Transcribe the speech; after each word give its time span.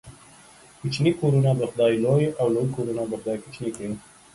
کوچني 0.79 1.11
کورونه 1.19 1.51
به 1.57 1.65
خداى 1.71 1.93
لوى، 2.03 2.25
او 2.39 2.45
لوى 2.53 2.67
کورونه 2.75 3.03
به 3.09 3.15
خداى 3.21 3.37
کوچني 3.43 3.69
کړي. 3.75 3.87